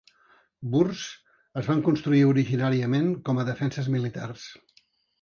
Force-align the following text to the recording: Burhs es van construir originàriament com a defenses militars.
Burhs 0.71 1.03
es 1.61 1.69
van 1.73 1.85
construir 1.89 2.23
originàriament 2.31 3.15
com 3.31 3.39
a 3.45 3.49
defenses 3.55 3.95
militars. 3.99 4.53